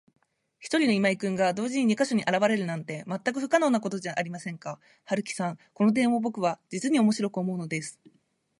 [0.57, 4.79] ひとりの今井君が、同時に二ヵ所にあらわれるなんて、まったく不可能なことじゃありませんか。
[5.05, 7.99] 春木さん、この点をぼくは、じつにおもしろく思うのです。